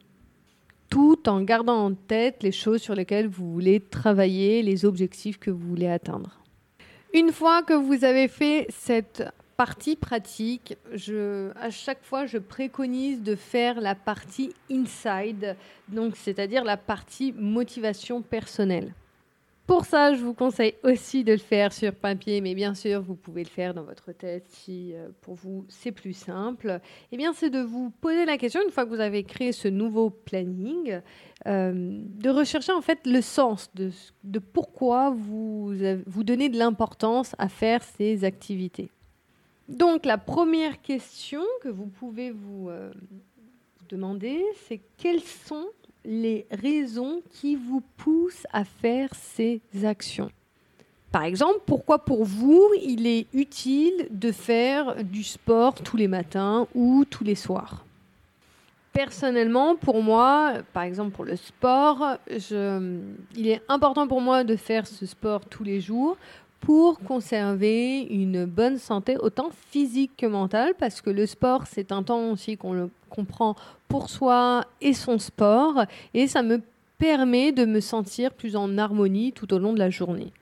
Tout 0.88 1.28
en 1.28 1.42
gardant 1.42 1.84
en 1.84 1.94
tête 1.94 2.44
les 2.44 2.52
choses 2.52 2.80
sur 2.80 2.94
lesquelles 2.94 3.26
vous 3.26 3.52
voulez 3.52 3.80
travailler, 3.80 4.62
les 4.62 4.84
objectifs 4.84 5.38
que 5.40 5.50
vous 5.50 5.68
voulez 5.68 5.88
atteindre. 5.88 6.38
Une 7.12 7.32
fois 7.32 7.64
que 7.64 7.74
vous 7.74 8.04
avez 8.04 8.28
fait 8.28 8.68
cette 8.70 9.24
partie 9.56 9.96
pratique, 9.96 10.76
je, 10.92 11.50
à 11.56 11.70
chaque 11.70 12.02
fois, 12.02 12.26
je 12.26 12.38
préconise 12.38 13.22
de 13.22 13.34
faire 13.34 13.80
la 13.80 13.94
partie 13.94 14.52
inside, 14.70 15.56
donc 15.88 16.16
c'est-à-dire 16.16 16.64
la 16.64 16.76
partie 16.76 17.32
motivation 17.32 18.22
personnelle. 18.22 18.92
Pour 19.66 19.84
ça, 19.84 20.14
je 20.14 20.22
vous 20.22 20.32
conseille 20.32 20.74
aussi 20.84 21.24
de 21.24 21.32
le 21.32 21.38
faire 21.38 21.72
sur 21.72 21.92
papier, 21.92 22.40
mais 22.40 22.54
bien 22.54 22.74
sûr, 22.74 23.02
vous 23.02 23.16
pouvez 23.16 23.42
le 23.42 23.48
faire 23.48 23.74
dans 23.74 23.82
votre 23.82 24.12
tête 24.12 24.46
si 24.48 24.94
euh, 24.94 25.08
pour 25.22 25.34
vous 25.34 25.64
c'est 25.68 25.90
plus 25.90 26.12
simple. 26.12 26.78
Eh 27.10 27.16
bien, 27.16 27.32
c'est 27.32 27.50
de 27.50 27.58
vous 27.58 27.90
poser 28.00 28.26
la 28.26 28.38
question, 28.38 28.60
une 28.64 28.70
fois 28.70 28.84
que 28.84 28.90
vous 28.90 29.00
avez 29.00 29.24
créé 29.24 29.50
ce 29.50 29.66
nouveau 29.66 30.10
planning, 30.10 31.00
euh, 31.48 31.72
de 31.74 32.30
rechercher 32.30 32.70
en 32.70 32.80
fait 32.80 33.00
le 33.06 33.20
sens 33.20 33.68
de, 33.74 33.90
de 34.22 34.38
pourquoi 34.38 35.10
vous, 35.10 35.74
vous 36.06 36.22
donnez 36.22 36.48
de 36.48 36.58
l'importance 36.58 37.34
à 37.38 37.48
faire 37.48 37.82
ces 37.82 38.22
activités. 38.22 38.88
Donc, 39.68 40.06
la 40.06 40.18
première 40.18 40.80
question 40.80 41.42
que 41.62 41.68
vous 41.68 41.86
pouvez 41.86 42.30
vous 42.30 42.68
euh, 42.68 42.92
demander, 43.88 44.44
c'est 44.68 44.80
quelles 44.96 45.22
sont 45.22 45.66
les 46.04 46.46
raisons 46.52 47.20
qui 47.32 47.56
vous 47.56 47.82
poussent 47.96 48.46
à 48.52 48.64
faire 48.64 49.08
ces 49.14 49.60
actions? 49.84 50.30
Par 51.10 51.24
exemple, 51.24 51.60
pourquoi 51.66 51.98
pour 51.98 52.24
vous 52.24 52.70
il 52.80 53.06
est 53.06 53.26
utile 53.32 54.06
de 54.10 54.30
faire 54.30 55.02
du 55.02 55.24
sport 55.24 55.74
tous 55.74 55.96
les 55.96 56.08
matins 56.08 56.68
ou 56.74 57.04
tous 57.08 57.24
les 57.24 57.34
soirs? 57.34 57.84
Personnellement, 58.92 59.76
pour 59.76 60.02
moi, 60.02 60.54
par 60.72 60.84
exemple 60.84 61.10
pour 61.10 61.24
le 61.24 61.36
sport, 61.36 62.18
il 62.28 63.46
est 63.46 63.62
important 63.68 64.06
pour 64.06 64.20
moi 64.20 64.44
de 64.44 64.56
faire 64.56 64.86
ce 64.86 65.06
sport 65.06 65.44
tous 65.44 65.64
les 65.64 65.80
jours 65.80 66.16
pour 66.60 66.98
conserver 67.00 68.02
une 68.02 68.44
bonne 68.44 68.78
santé, 68.78 69.16
autant 69.18 69.50
physique 69.70 70.12
que 70.16 70.26
mentale, 70.26 70.74
parce 70.78 71.00
que 71.00 71.10
le 71.10 71.26
sport, 71.26 71.64
c'est 71.66 71.92
un 71.92 72.02
temps 72.02 72.30
aussi 72.30 72.56
qu'on 72.56 72.72
le 72.72 72.90
comprend 73.08 73.54
pour 73.88 74.10
soi 74.10 74.64
et 74.80 74.92
son 74.92 75.18
sport, 75.18 75.84
et 76.14 76.26
ça 76.26 76.42
me 76.42 76.60
permet 76.98 77.52
de 77.52 77.64
me 77.64 77.80
sentir 77.80 78.32
plus 78.32 78.56
en 78.56 78.78
harmonie 78.78 79.32
tout 79.32 79.52
au 79.52 79.58
long 79.58 79.72
de 79.72 79.78
la 79.78 79.90
journée. 79.90 80.32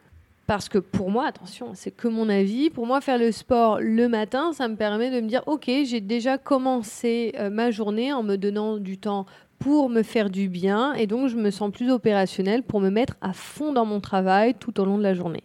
Parce 0.46 0.68
que 0.68 0.78
pour 0.78 1.10
moi, 1.10 1.26
attention, 1.26 1.70
c'est 1.74 1.90
que 1.90 2.06
mon 2.06 2.28
avis, 2.28 2.68
pour 2.68 2.86
moi, 2.86 3.00
faire 3.00 3.18
le 3.18 3.32
sport 3.32 3.80
le 3.80 4.08
matin, 4.08 4.52
ça 4.52 4.68
me 4.68 4.76
permet 4.76 5.10
de 5.10 5.20
me 5.20 5.28
dire, 5.28 5.42
ok, 5.46 5.70
j'ai 5.84 6.02
déjà 6.02 6.36
commencé 6.36 7.32
euh, 7.38 7.48
ma 7.48 7.70
journée 7.70 8.12
en 8.12 8.22
me 8.22 8.36
donnant 8.36 8.76
du 8.76 8.98
temps 8.98 9.24
pour 9.58 9.88
me 9.88 10.02
faire 10.02 10.28
du 10.28 10.48
bien, 10.48 10.92
et 10.92 11.06
donc 11.06 11.28
je 11.28 11.36
me 11.36 11.50
sens 11.50 11.70
plus 11.70 11.90
opérationnelle 11.90 12.62
pour 12.62 12.80
me 12.80 12.90
mettre 12.90 13.14
à 13.22 13.32
fond 13.32 13.72
dans 13.72 13.86
mon 13.86 14.00
travail 14.00 14.54
tout 14.54 14.78
au 14.80 14.84
long 14.84 14.98
de 14.98 15.02
la 15.02 15.14
journée. 15.14 15.42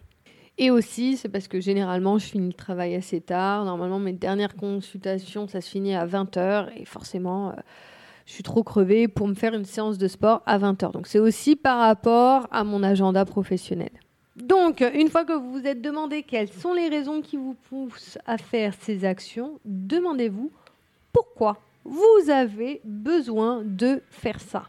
Et 0.62 0.70
aussi, 0.70 1.16
c'est 1.16 1.30
parce 1.30 1.48
que 1.48 1.58
généralement, 1.58 2.18
je 2.18 2.26
finis 2.26 2.48
le 2.48 2.52
travail 2.52 2.94
assez 2.94 3.22
tard. 3.22 3.64
Normalement, 3.64 3.98
mes 3.98 4.12
dernières 4.12 4.54
consultations, 4.56 5.48
ça 5.48 5.62
se 5.62 5.70
finit 5.70 5.94
à 5.94 6.06
20h. 6.06 6.68
Et 6.76 6.84
forcément, 6.84 7.48
euh, 7.48 7.52
je 8.26 8.34
suis 8.34 8.42
trop 8.42 8.62
crevée 8.62 9.08
pour 9.08 9.26
me 9.26 9.32
faire 9.32 9.54
une 9.54 9.64
séance 9.64 9.96
de 9.96 10.06
sport 10.06 10.42
à 10.44 10.58
20h. 10.58 10.92
Donc, 10.92 11.06
c'est 11.06 11.18
aussi 11.18 11.56
par 11.56 11.78
rapport 11.78 12.46
à 12.50 12.62
mon 12.62 12.82
agenda 12.82 13.24
professionnel. 13.24 13.88
Donc, 14.36 14.84
une 14.94 15.08
fois 15.08 15.24
que 15.24 15.32
vous 15.32 15.50
vous 15.50 15.66
êtes 15.66 15.80
demandé 15.80 16.22
quelles 16.24 16.52
sont 16.52 16.74
les 16.74 16.88
raisons 16.88 17.22
qui 17.22 17.38
vous 17.38 17.56
poussent 17.70 18.18
à 18.26 18.36
faire 18.36 18.74
ces 18.80 19.06
actions, 19.06 19.58
demandez-vous 19.64 20.52
pourquoi 21.10 21.56
vous 21.84 22.28
avez 22.30 22.82
besoin 22.84 23.62
de 23.64 24.02
faire 24.10 24.38
ça. 24.38 24.64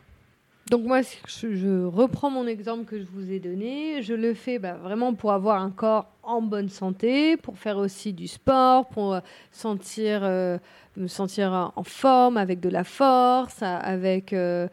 Donc 0.71 0.85
moi, 0.85 1.01
je, 1.27 1.85
reprends 1.85 2.29
mon 2.29 2.47
exemple 2.47 2.85
que 2.85 2.97
je 2.97 3.05
vous 3.13 3.29
ai 3.29 3.39
donné. 3.39 4.01
Je 4.01 4.13
le 4.13 4.33
fais 4.33 4.57
bah, 4.57 4.75
vraiment 4.81 5.13
pour 5.13 5.33
avoir 5.33 5.61
un 5.61 5.69
corps 5.69 6.07
en 6.23 6.41
bonne 6.41 6.69
santé, 6.69 7.35
pour 7.35 7.57
faire 7.57 7.77
aussi 7.77 8.13
du 8.13 8.25
sport, 8.29 8.87
pour 8.87 9.15
euh, 9.15 9.19
sentir, 9.51 10.21
euh, 10.23 10.57
me 10.95 11.07
sentir 11.07 11.73
en 11.75 11.83
forme, 11.83 12.37
avec 12.37 12.61
de 12.61 12.69
la 12.69 12.85
force, 12.85 13.61
avec 13.61 14.31
euh, 14.31 14.69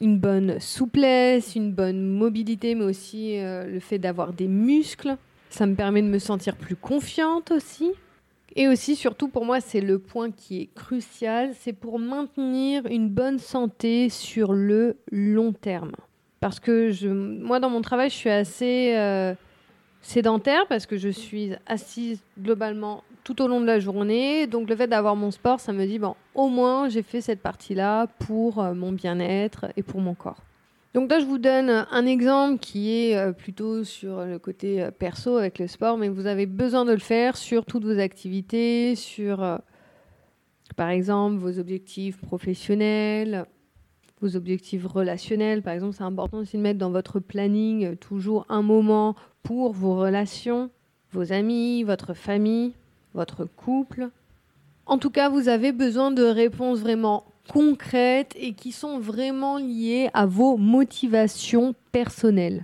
une 0.00 0.18
bonne 0.18 0.58
souplesse, 0.58 1.54
une 1.54 1.70
bonne 1.70 2.04
mobilité, 2.08 2.74
mais 2.74 2.84
aussi 2.84 3.38
le 3.40 3.78
fait 3.78 4.00
d'avoir 4.00 4.32
des 4.32 4.48
muscles. 4.48 5.16
Ça 5.50 5.66
me 5.66 5.76
permet 5.76 6.02
de 6.02 6.08
me 6.08 6.18
sentir 6.18 6.56
plus 6.56 6.74
confiante 6.74 7.52
aussi. 7.52 7.92
Et 8.56 8.68
aussi, 8.68 8.94
surtout 8.94 9.28
pour 9.28 9.44
moi, 9.44 9.60
c'est 9.60 9.80
le 9.80 9.98
point 9.98 10.30
qui 10.30 10.60
est 10.60 10.74
crucial, 10.74 11.50
c'est 11.58 11.72
pour 11.72 11.98
maintenir 11.98 12.86
une 12.86 13.08
bonne 13.08 13.38
santé 13.38 14.08
sur 14.08 14.52
le 14.52 14.96
long 15.10 15.52
terme. 15.52 15.92
Parce 16.38 16.60
que 16.60 16.92
moi, 17.12 17.58
dans 17.58 17.70
mon 17.70 17.80
travail, 17.80 18.10
je 18.10 18.14
suis 18.14 18.30
assez 18.30 18.94
euh, 18.94 19.34
sédentaire 20.02 20.66
parce 20.68 20.86
que 20.86 20.96
je 20.96 21.08
suis 21.08 21.52
assise 21.66 22.22
globalement 22.38 23.02
tout 23.24 23.42
au 23.42 23.48
long 23.48 23.60
de 23.60 23.66
la 23.66 23.80
journée. 23.80 24.46
Donc 24.46 24.68
le 24.68 24.76
fait 24.76 24.86
d'avoir 24.86 25.16
mon 25.16 25.32
sport, 25.32 25.58
ça 25.58 25.72
me 25.72 25.84
dit, 25.86 25.98
bon, 25.98 26.14
au 26.34 26.48
moins, 26.48 26.88
j'ai 26.88 27.02
fait 27.02 27.20
cette 27.20 27.40
partie-là 27.40 28.06
pour 28.20 28.62
euh, 28.62 28.74
mon 28.74 28.92
bien-être 28.92 29.66
et 29.76 29.82
pour 29.82 30.00
mon 30.00 30.14
corps. 30.14 30.42
Donc 30.94 31.10
là, 31.10 31.18
je 31.18 31.24
vous 31.24 31.38
donne 31.38 31.70
un 31.90 32.06
exemple 32.06 32.60
qui 32.60 32.92
est 32.92 33.16
euh, 33.16 33.32
plutôt 33.32 33.82
sur 33.82 34.24
le 34.24 34.38
côté 34.38 34.80
euh, 34.80 34.92
perso 34.92 35.36
avec 35.36 35.58
le 35.58 35.66
sport, 35.66 35.98
mais 35.98 36.08
vous 36.08 36.26
avez 36.26 36.46
besoin 36.46 36.84
de 36.84 36.92
le 36.92 37.00
faire 37.00 37.36
sur 37.36 37.66
toutes 37.66 37.84
vos 37.84 37.98
activités, 37.98 38.94
sur, 38.94 39.42
euh, 39.42 39.58
par 40.76 40.90
exemple, 40.90 41.36
vos 41.38 41.58
objectifs 41.58 42.16
professionnels, 42.18 43.44
vos 44.20 44.36
objectifs 44.36 44.86
relationnels. 44.86 45.62
Par 45.62 45.72
exemple, 45.72 45.96
c'est 45.96 46.04
important 46.04 46.38
aussi 46.38 46.58
de 46.58 46.62
mettre 46.62 46.78
dans 46.78 46.92
votre 46.92 47.18
planning 47.18 47.96
toujours 47.96 48.46
un 48.48 48.62
moment 48.62 49.16
pour 49.42 49.72
vos 49.72 49.96
relations, 49.96 50.70
vos 51.10 51.32
amis, 51.32 51.82
votre 51.82 52.14
famille, 52.14 52.72
votre 53.14 53.46
couple. 53.46 54.10
En 54.86 54.98
tout 54.98 55.10
cas, 55.10 55.28
vous 55.28 55.48
avez 55.48 55.72
besoin 55.72 56.12
de 56.12 56.22
réponses 56.22 56.78
vraiment 56.78 57.24
concrètes 57.48 58.34
et 58.36 58.52
qui 58.52 58.72
sont 58.72 58.98
vraiment 58.98 59.58
liées 59.58 60.08
à 60.14 60.26
vos 60.26 60.56
motivations 60.56 61.74
personnelles. 61.92 62.62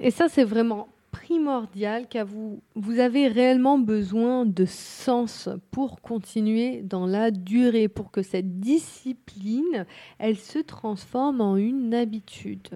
Et 0.00 0.10
ça, 0.10 0.28
c'est 0.28 0.44
vraiment 0.44 0.88
primordial 1.12 2.06
car 2.08 2.26
vous, 2.26 2.60
vous 2.74 2.98
avez 2.98 3.28
réellement 3.28 3.78
besoin 3.78 4.44
de 4.44 4.64
sens 4.64 5.48
pour 5.70 6.00
continuer 6.00 6.82
dans 6.82 7.06
la 7.06 7.30
durée, 7.30 7.88
pour 7.88 8.10
que 8.10 8.22
cette 8.22 8.58
discipline, 8.60 9.86
elle 10.18 10.36
se 10.36 10.58
transforme 10.58 11.40
en 11.40 11.56
une 11.56 11.94
habitude. 11.94 12.68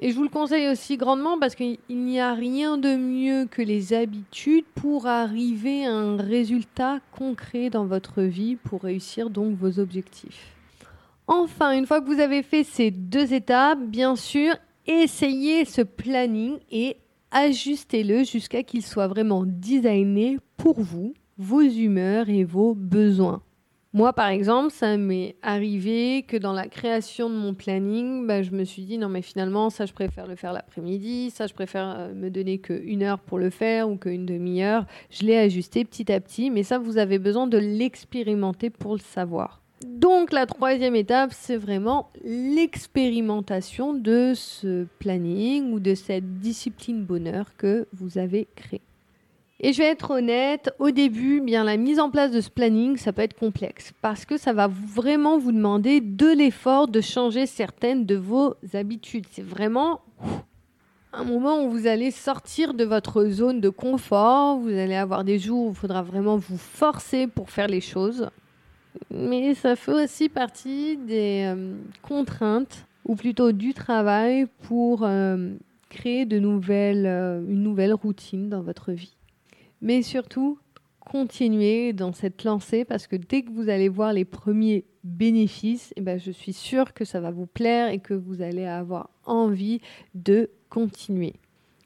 Et 0.00 0.10
je 0.10 0.16
vous 0.16 0.22
le 0.22 0.28
conseille 0.28 0.68
aussi 0.68 0.96
grandement 0.96 1.40
parce 1.40 1.56
qu'il 1.56 1.78
n'y 1.90 2.20
a 2.20 2.32
rien 2.32 2.78
de 2.78 2.94
mieux 2.94 3.46
que 3.46 3.62
les 3.62 3.92
habitudes 3.92 4.64
pour 4.76 5.06
arriver 5.06 5.86
à 5.86 5.92
un 5.92 6.16
résultat 6.16 7.00
concret 7.10 7.68
dans 7.68 7.84
votre 7.84 8.22
vie 8.22 8.54
pour 8.54 8.82
réussir 8.82 9.28
donc 9.28 9.56
vos 9.56 9.80
objectifs. 9.80 10.54
Enfin, 11.26 11.72
une 11.72 11.86
fois 11.86 12.00
que 12.00 12.06
vous 12.06 12.20
avez 12.20 12.44
fait 12.44 12.62
ces 12.62 12.92
deux 12.92 13.34
étapes, 13.34 13.80
bien 13.80 14.14
sûr, 14.14 14.54
essayez 14.86 15.64
ce 15.64 15.82
planning 15.82 16.58
et 16.70 16.96
ajustez-le 17.32 18.22
jusqu'à 18.22 18.62
qu'il 18.62 18.86
soit 18.86 19.08
vraiment 19.08 19.42
designé 19.44 20.38
pour 20.56 20.80
vous, 20.80 21.12
vos 21.36 21.60
humeurs 21.60 22.28
et 22.28 22.44
vos 22.44 22.72
besoins. 22.74 23.42
Moi, 23.94 24.12
par 24.12 24.28
exemple, 24.28 24.70
ça 24.70 24.98
m'est 24.98 25.36
arrivé 25.40 26.22
que 26.22 26.36
dans 26.36 26.52
la 26.52 26.68
création 26.68 27.30
de 27.30 27.34
mon 27.34 27.54
planning, 27.54 28.26
bah, 28.26 28.42
je 28.42 28.50
me 28.50 28.64
suis 28.64 28.82
dit 28.82 28.98
non, 28.98 29.08
mais 29.08 29.22
finalement, 29.22 29.70
ça, 29.70 29.86
je 29.86 29.94
préfère 29.94 30.26
le 30.26 30.36
faire 30.36 30.52
l'après-midi, 30.52 31.30
ça, 31.30 31.46
je 31.46 31.54
préfère 31.54 31.96
euh, 31.98 32.12
me 32.12 32.28
donner 32.28 32.58
qu'une 32.58 33.02
heure 33.02 33.18
pour 33.18 33.38
le 33.38 33.48
faire 33.48 33.88
ou 33.88 33.96
qu'une 33.96 34.26
demi-heure. 34.26 34.84
Je 35.08 35.24
l'ai 35.24 35.38
ajusté 35.38 35.86
petit 35.86 36.12
à 36.12 36.20
petit, 36.20 36.50
mais 36.50 36.64
ça, 36.64 36.78
vous 36.78 36.98
avez 36.98 37.18
besoin 37.18 37.46
de 37.46 37.56
l'expérimenter 37.56 38.68
pour 38.68 38.92
le 38.92 39.00
savoir. 39.00 39.62
Donc, 39.86 40.32
la 40.32 40.44
troisième 40.44 40.94
étape, 40.94 41.30
c'est 41.32 41.56
vraiment 41.56 42.10
l'expérimentation 42.24 43.94
de 43.94 44.32
ce 44.34 44.86
planning 44.98 45.72
ou 45.72 45.80
de 45.80 45.94
cette 45.94 46.40
discipline 46.40 47.04
bonheur 47.04 47.56
que 47.56 47.86
vous 47.94 48.18
avez 48.18 48.48
créée. 48.54 48.82
Et 49.60 49.72
je 49.72 49.78
vais 49.78 49.88
être 49.88 50.12
honnête, 50.12 50.72
au 50.78 50.92
début, 50.92 51.40
bien 51.40 51.64
la 51.64 51.76
mise 51.76 51.98
en 51.98 52.10
place 52.10 52.30
de 52.30 52.40
ce 52.40 52.48
planning, 52.48 52.96
ça 52.96 53.12
peut 53.12 53.22
être 53.22 53.36
complexe 53.36 53.92
parce 54.00 54.24
que 54.24 54.36
ça 54.36 54.52
va 54.52 54.68
vraiment 54.68 55.36
vous 55.36 55.50
demander 55.50 56.00
de 56.00 56.28
l'effort 56.28 56.86
de 56.86 57.00
changer 57.00 57.46
certaines 57.46 58.06
de 58.06 58.14
vos 58.14 58.54
habitudes. 58.72 59.26
C'est 59.32 59.44
vraiment 59.44 60.00
un 61.12 61.24
moment 61.24 61.64
où 61.64 61.70
vous 61.70 61.88
allez 61.88 62.12
sortir 62.12 62.72
de 62.72 62.84
votre 62.84 63.24
zone 63.26 63.60
de 63.60 63.68
confort. 63.68 64.58
Vous 64.58 64.68
allez 64.68 64.94
avoir 64.94 65.24
des 65.24 65.40
jours 65.40 65.66
où 65.66 65.70
il 65.70 65.76
faudra 65.76 66.02
vraiment 66.02 66.36
vous 66.36 66.58
forcer 66.58 67.26
pour 67.26 67.50
faire 67.50 67.66
les 67.66 67.80
choses. 67.80 68.30
Mais 69.10 69.54
ça 69.54 69.74
fait 69.74 70.04
aussi 70.04 70.28
partie 70.28 70.96
des 70.96 71.52
euh, 71.52 71.74
contraintes 72.02 72.86
ou 73.04 73.16
plutôt 73.16 73.50
du 73.50 73.74
travail 73.74 74.46
pour 74.62 75.02
euh, 75.02 75.54
créer 75.88 76.26
euh, 76.30 77.42
une 77.48 77.62
nouvelle 77.62 77.94
routine 77.94 78.48
dans 78.48 78.62
votre 78.62 78.92
vie. 78.92 79.17
Mais 79.80 80.02
surtout, 80.02 80.58
continuez 81.00 81.92
dans 81.92 82.12
cette 82.12 82.44
lancée 82.44 82.84
parce 82.84 83.06
que 83.06 83.16
dès 83.16 83.42
que 83.42 83.50
vous 83.50 83.68
allez 83.68 83.88
voir 83.88 84.12
les 84.12 84.24
premiers 84.24 84.84
bénéfices, 85.04 85.92
eh 85.96 86.00
ben, 86.00 86.18
je 86.18 86.30
suis 86.30 86.52
sûre 86.52 86.92
que 86.92 87.04
ça 87.04 87.20
va 87.20 87.30
vous 87.30 87.46
plaire 87.46 87.90
et 87.90 87.98
que 87.98 88.14
vous 88.14 88.42
allez 88.42 88.66
avoir 88.66 89.08
envie 89.24 89.80
de 90.14 90.50
continuer. 90.68 91.34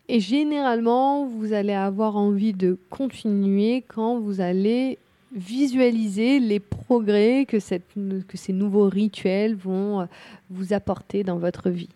Et 0.09 0.21
généralement, 0.21 1.27
vous 1.27 1.53
allez 1.53 1.73
avoir 1.73 2.17
envie 2.17 2.53
de 2.53 2.79
continuer 2.91 3.85
quand 3.87 4.19
vous 4.19 4.41
allez 4.41 4.99
visualiser 5.35 6.41
les 6.41 6.61
progrès 6.61 7.47
que, 7.47 7.59
ces 7.61 8.53
nouveaux 8.53 8.89
rituels 8.89 9.55
vont 9.55 10.07
vous 10.51 10.73
apporter 10.73 11.25
dans 11.25 11.39
votre 11.39 11.71
vie. 11.71 11.89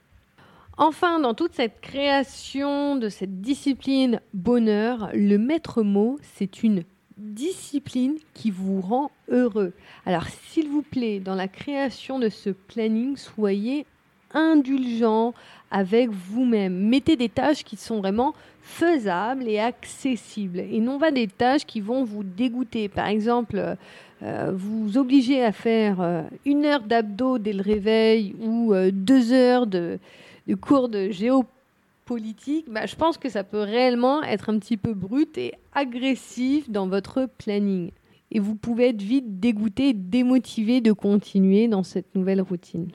Enfin, 0.78 1.20
dans 1.20 1.32
toute 1.32 1.54
cette 1.54 1.80
création 1.80 2.96
de 2.96 3.08
cette 3.08 3.40
discipline 3.40 4.20
bonheur, 4.34 5.08
le 5.14 5.38
maître 5.38 5.82
mot, 5.82 6.18
c'est 6.34 6.62
une 6.62 6.82
discipline 7.16 8.16
qui 8.34 8.50
vous 8.50 8.82
rend 8.82 9.10
heureux. 9.30 9.72
Alors, 10.04 10.26
s'il 10.26 10.68
vous 10.68 10.82
plaît, 10.82 11.18
dans 11.18 11.34
la 11.34 11.48
création 11.48 12.18
de 12.18 12.28
ce 12.28 12.50
planning, 12.50 13.16
soyez 13.16 13.86
indulgent 14.34 15.32
avec 15.70 16.10
vous-même. 16.10 16.74
Mettez 16.74 17.16
des 17.16 17.30
tâches 17.30 17.64
qui 17.64 17.76
sont 17.76 18.00
vraiment 18.00 18.34
faisables 18.60 19.48
et 19.48 19.58
accessibles 19.58 20.58
et 20.58 20.80
non 20.80 20.98
pas 20.98 21.10
des 21.10 21.26
tâches 21.26 21.64
qui 21.64 21.80
vont 21.80 22.04
vous 22.04 22.22
dégoûter. 22.22 22.88
Par 22.88 23.06
exemple, 23.06 23.76
euh, 24.22 24.52
vous 24.54 24.98
obligez 24.98 25.42
à 25.42 25.52
faire 25.52 26.02
euh, 26.02 26.22
une 26.44 26.66
heure 26.66 26.82
d'abdos 26.82 27.38
dès 27.38 27.54
le 27.54 27.62
réveil 27.62 28.34
ou 28.40 28.74
euh, 28.74 28.90
deux 28.92 29.32
heures 29.32 29.66
de, 29.66 29.98
de 30.46 30.54
cours 30.54 30.88
de 30.88 31.10
géopolitique, 31.10 32.70
bah, 32.70 32.86
je 32.86 32.96
pense 32.96 33.18
que 33.18 33.28
ça 33.28 33.44
peut 33.44 33.60
réellement 33.60 34.22
être 34.22 34.50
un 34.50 34.58
petit 34.58 34.76
peu 34.76 34.94
brut 34.94 35.36
et 35.38 35.54
agressif 35.72 36.70
dans 36.70 36.88
votre 36.88 37.28
planning. 37.38 37.90
Et 38.30 38.40
vous 38.40 38.56
pouvez 38.56 38.88
être 38.88 39.02
vite 39.02 39.38
dégoûté, 39.38 39.92
démotivé 39.92 40.80
de 40.80 40.92
continuer 40.92 41.68
dans 41.68 41.82
cette 41.82 42.14
nouvelle 42.14 42.40
routine. 42.40 42.90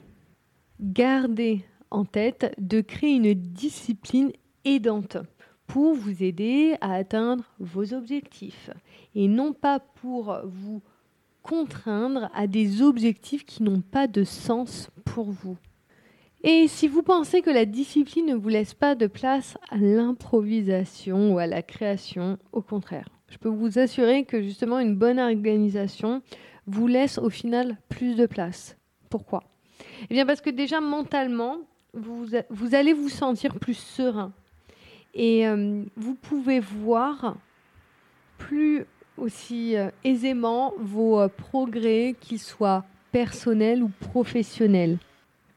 Gardez 0.80 1.64
en 1.90 2.04
tête 2.04 2.54
de 2.58 2.80
créer 2.80 3.16
une 3.16 3.34
discipline 3.34 4.32
aidante 4.64 5.18
pour 5.66 5.94
vous 5.94 6.22
aider 6.22 6.76
à 6.80 6.94
atteindre 6.94 7.44
vos 7.58 7.94
objectifs 7.94 8.70
et 9.14 9.28
non 9.28 9.52
pas 9.52 9.78
pour 9.80 10.38
vous 10.44 10.82
contraindre 11.42 12.30
à 12.34 12.46
des 12.46 12.82
objectifs 12.82 13.44
qui 13.44 13.62
n'ont 13.62 13.80
pas 13.80 14.06
de 14.06 14.24
sens 14.24 14.90
pour 15.04 15.30
vous. 15.30 15.56
Et 16.44 16.66
si 16.66 16.88
vous 16.88 17.02
pensez 17.02 17.40
que 17.40 17.50
la 17.50 17.64
discipline 17.64 18.26
ne 18.26 18.34
vous 18.34 18.48
laisse 18.48 18.74
pas 18.74 18.96
de 18.96 19.06
place 19.06 19.56
à 19.70 19.76
l'improvisation 19.76 21.34
ou 21.34 21.38
à 21.38 21.46
la 21.46 21.62
création, 21.62 22.36
au 22.52 22.62
contraire, 22.62 23.08
je 23.28 23.38
peux 23.38 23.48
vous 23.48 23.78
assurer 23.78 24.24
que 24.24 24.42
justement 24.42 24.80
une 24.80 24.96
bonne 24.96 25.20
organisation 25.20 26.20
vous 26.66 26.88
laisse 26.88 27.18
au 27.18 27.30
final 27.30 27.76
plus 27.88 28.16
de 28.16 28.26
place. 28.26 28.76
Pourquoi? 29.08 29.44
Eh 30.10 30.14
bien 30.14 30.26
parce 30.26 30.40
que 30.40 30.50
déjà 30.50 30.80
mentalement, 30.80 31.58
vous, 31.94 32.74
allez 32.74 32.92
vous 32.92 33.08
sentir 33.08 33.54
plus 33.54 33.74
serein. 33.74 34.32
Et 35.14 35.46
euh, 35.46 35.84
vous 35.96 36.14
pouvez 36.14 36.58
voir 36.58 37.36
plus 38.38 38.84
aussi 39.16 39.76
euh, 39.76 39.90
aisément 40.02 40.72
vos 40.78 41.20
euh, 41.20 41.28
progrès, 41.28 42.16
qu'ils 42.20 42.40
soient 42.40 42.84
personnels 43.12 43.82
ou 43.82 43.90
professionnels. 44.00 44.98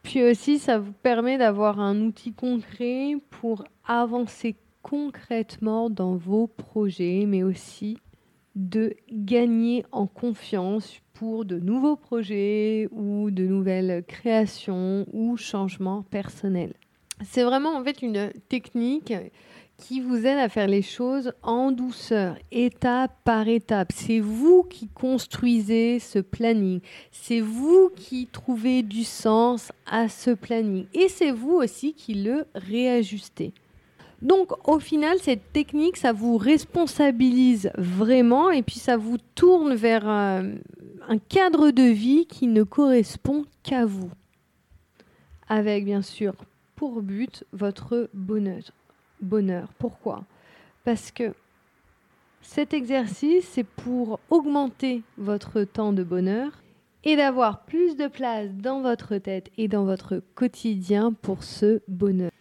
Puis 0.05 0.23
aussi, 0.23 0.59
ça 0.59 0.77
vous 0.77 0.93
permet 0.93 1.39
d'avoir 1.39 1.79
un 1.79 1.99
outil 1.99 2.31
concret 2.31 3.15
pour 3.31 3.65
avancer 3.87 4.55
concrètement 4.83 5.89
dans 5.89 6.15
vos 6.15 6.45
projets, 6.45 7.25
mais 7.27 7.41
aussi 7.41 7.97
de 8.53 8.93
gagner 9.11 9.83
en 9.91 10.05
confiance 10.05 11.01
pour 11.13 11.43
de 11.43 11.59
nouveaux 11.59 11.95
projets 11.95 12.87
ou 12.91 13.31
de 13.31 13.47
nouvelles 13.47 14.03
créations 14.07 15.07
ou 15.11 15.37
changements 15.37 16.03
personnels. 16.03 16.75
C'est 17.23 17.43
vraiment 17.43 17.75
en 17.75 17.83
fait 17.83 18.03
une 18.03 18.31
technique 18.47 19.11
qui 19.77 20.01
vous 20.01 20.25
aide 20.25 20.39
à 20.39 20.49
faire 20.49 20.67
les 20.67 20.81
choses 20.81 21.33
en 21.43 21.71
douceur, 21.71 22.37
étape 22.51 23.11
par 23.23 23.47
étape. 23.47 23.91
C'est 23.93 24.19
vous 24.19 24.63
qui 24.63 24.87
construisez 24.87 25.99
ce 25.99 26.19
planning. 26.19 26.79
C'est 27.11 27.41
vous 27.41 27.91
qui 27.95 28.27
trouvez 28.27 28.83
du 28.83 29.03
sens 29.03 29.71
à 29.85 30.07
ce 30.07 30.31
planning. 30.31 30.85
Et 30.93 31.09
c'est 31.09 31.31
vous 31.31 31.53
aussi 31.53 31.93
qui 31.93 32.13
le 32.13 32.45
réajustez. 32.55 33.53
Donc 34.21 34.51
au 34.67 34.79
final, 34.79 35.17
cette 35.21 35.51
technique, 35.51 35.97
ça 35.97 36.13
vous 36.13 36.37
responsabilise 36.37 37.69
vraiment 37.77 38.49
et 38.49 38.63
puis 38.63 38.79
ça 38.79 38.97
vous 38.97 39.17
tourne 39.35 39.75
vers 39.75 40.09
euh, 40.09 40.53
un 41.07 41.17
cadre 41.17 41.71
de 41.71 41.83
vie 41.83 42.25
qui 42.25 42.47
ne 42.47 42.63
correspond 42.63 43.45
qu'à 43.61 43.85
vous. 43.85 44.09
Avec 45.47 45.85
bien 45.85 46.01
sûr 46.01 46.33
pour 46.75 47.01
but 47.01 47.43
votre 47.53 48.09
bonheur 48.13 48.63
bonheur. 49.21 49.69
Pourquoi? 49.79 50.23
Parce 50.83 51.11
que 51.11 51.33
cet 52.41 52.73
exercice, 52.73 53.47
c'est 53.49 53.65
pour 53.65 54.19
augmenter 54.29 55.01
votre 55.17 55.63
temps 55.63 55.93
de 55.93 56.03
bonheur 56.03 56.61
et 57.03 57.15
d'avoir 57.15 57.65
plus 57.65 57.95
de 57.95 58.07
place 58.07 58.49
dans 58.53 58.81
votre 58.81 59.17
tête 59.17 59.49
et 59.57 59.67
dans 59.67 59.85
votre 59.85 60.21
quotidien 60.35 61.11
pour 61.11 61.43
ce 61.43 61.81
bonheur. 61.87 62.31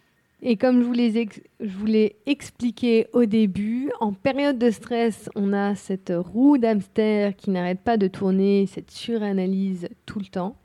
Et 0.42 0.56
comme 0.56 0.82
je 0.82 1.68
vous 1.68 1.86
l'ai 1.86 2.16
expliqué 2.26 3.06
au 3.14 3.24
début, 3.24 3.90
en 3.98 4.12
période 4.12 4.58
de 4.58 4.70
stress, 4.70 5.30
on 5.34 5.54
a 5.54 5.74
cette 5.74 6.12
roue 6.14 6.58
d'hamster 6.58 7.34
qui 7.34 7.50
n'arrête 7.50 7.80
pas 7.80 7.96
de 7.96 8.08
tourner, 8.08 8.66
cette 8.66 8.90
suranalyse 8.90 9.88
tout 10.04 10.18
le 10.18 10.26
temps. 10.26 10.56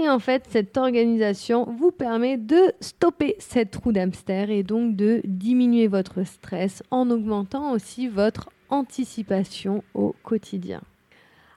Et 0.00 0.08
en 0.08 0.20
fait, 0.20 0.46
cette 0.48 0.76
organisation 0.76 1.64
vous 1.64 1.90
permet 1.90 2.38
de 2.38 2.72
stopper 2.80 3.34
cette 3.40 3.74
roue 3.74 3.90
d'hamster 3.90 4.48
et 4.48 4.62
donc 4.62 4.94
de 4.94 5.20
diminuer 5.24 5.88
votre 5.88 6.22
stress 6.22 6.84
en 6.92 7.10
augmentant 7.10 7.72
aussi 7.72 8.06
votre 8.06 8.48
anticipation 8.68 9.82
au 9.94 10.14
quotidien. 10.22 10.82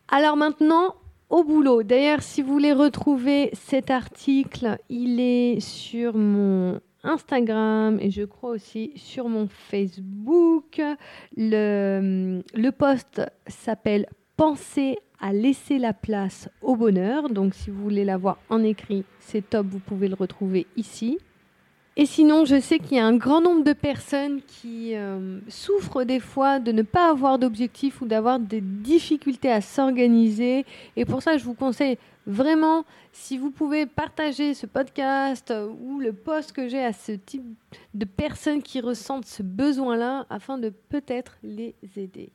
Alors 0.07 0.37
maintenant, 0.37 0.95
au 1.29 1.43
boulot. 1.43 1.83
D'ailleurs, 1.83 2.23
si 2.23 2.41
vous 2.41 2.51
voulez 2.51 2.73
retrouver 2.73 3.51
cet 3.53 3.89
article, 3.89 4.77
il 4.89 5.19
est 5.19 5.59
sur 5.59 6.15
mon 6.15 6.81
Instagram 7.03 7.99
et 8.01 8.11
je 8.11 8.23
crois 8.23 8.49
aussi 8.49 8.91
sur 8.95 9.29
mon 9.29 9.47
Facebook. 9.47 10.81
Le, 11.37 12.41
le 12.53 12.71
post 12.71 13.21
s'appelle 13.47 14.07
Penser 14.41 14.97
à 15.19 15.33
laisser 15.33 15.77
la 15.77 15.93
place 15.93 16.49
au 16.63 16.75
bonheur. 16.75 17.29
Donc 17.29 17.53
si 17.53 17.69
vous 17.69 17.79
voulez 17.83 18.03
l'avoir 18.03 18.39
en 18.49 18.63
écrit, 18.63 19.03
c'est 19.19 19.47
top, 19.47 19.67
vous 19.67 19.77
pouvez 19.77 20.07
le 20.07 20.15
retrouver 20.15 20.65
ici. 20.75 21.19
Et 21.95 22.07
sinon, 22.07 22.43
je 22.43 22.59
sais 22.59 22.79
qu'il 22.79 22.97
y 22.97 22.99
a 22.99 23.05
un 23.05 23.15
grand 23.15 23.39
nombre 23.39 23.63
de 23.63 23.73
personnes 23.73 24.41
qui 24.47 24.95
euh, 24.95 25.39
souffrent 25.47 26.05
des 26.05 26.19
fois 26.19 26.57
de 26.57 26.71
ne 26.71 26.81
pas 26.81 27.11
avoir 27.11 27.37
d'objectif 27.37 28.01
ou 28.01 28.07
d'avoir 28.07 28.39
des 28.39 28.61
difficultés 28.61 29.51
à 29.51 29.61
s'organiser. 29.61 30.65
Et 30.95 31.05
pour 31.05 31.21
ça, 31.21 31.37
je 31.37 31.43
vous 31.43 31.53
conseille 31.53 31.99
vraiment, 32.25 32.83
si 33.11 33.37
vous 33.37 33.51
pouvez 33.51 33.85
partager 33.85 34.55
ce 34.55 34.65
podcast 34.65 35.53
ou 35.83 35.99
le 35.99 36.13
post 36.13 36.51
que 36.51 36.67
j'ai 36.67 36.83
à 36.83 36.93
ce 36.93 37.11
type 37.11 37.45
de 37.93 38.05
personnes 38.05 38.63
qui 38.63 38.81
ressentent 38.81 39.27
ce 39.27 39.43
besoin-là 39.43 40.25
afin 40.31 40.57
de 40.57 40.73
peut-être 40.89 41.37
les 41.43 41.75
aider. 41.95 42.31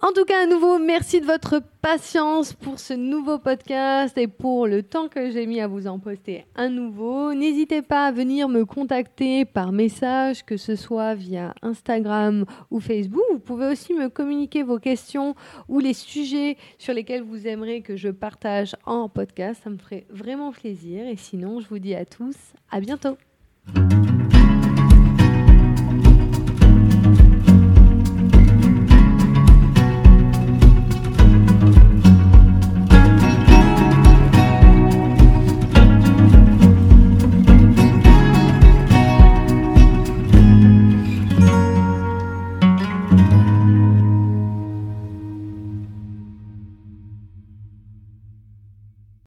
En 0.00 0.12
tout 0.12 0.24
cas, 0.24 0.44
à 0.44 0.46
nouveau, 0.46 0.78
merci 0.78 1.20
de 1.20 1.26
votre 1.26 1.60
patience 1.82 2.52
pour 2.52 2.78
ce 2.78 2.94
nouveau 2.94 3.40
podcast 3.40 4.16
et 4.16 4.28
pour 4.28 4.68
le 4.68 4.84
temps 4.84 5.08
que 5.08 5.32
j'ai 5.32 5.44
mis 5.44 5.60
à 5.60 5.66
vous 5.66 5.88
en 5.88 5.98
poster 5.98 6.46
un 6.54 6.68
nouveau. 6.68 7.34
N'hésitez 7.34 7.82
pas 7.82 8.06
à 8.06 8.12
venir 8.12 8.48
me 8.48 8.64
contacter 8.64 9.44
par 9.44 9.72
message, 9.72 10.44
que 10.44 10.56
ce 10.56 10.76
soit 10.76 11.16
via 11.16 11.52
Instagram 11.62 12.44
ou 12.70 12.78
Facebook. 12.78 13.24
Vous 13.32 13.40
pouvez 13.40 13.66
aussi 13.66 13.92
me 13.92 14.08
communiquer 14.08 14.62
vos 14.62 14.78
questions 14.78 15.34
ou 15.68 15.80
les 15.80 15.94
sujets 15.94 16.56
sur 16.78 16.94
lesquels 16.94 17.24
vous 17.24 17.48
aimeriez 17.48 17.82
que 17.82 17.96
je 17.96 18.10
partage 18.10 18.76
en 18.86 19.08
podcast. 19.08 19.62
Ça 19.64 19.70
me 19.70 19.78
ferait 19.78 20.06
vraiment 20.10 20.52
plaisir. 20.52 21.08
Et 21.08 21.16
sinon, 21.16 21.58
je 21.58 21.66
vous 21.66 21.80
dis 21.80 21.96
à 21.96 22.04
tous 22.04 22.36
à 22.70 22.78
bientôt. 22.78 23.16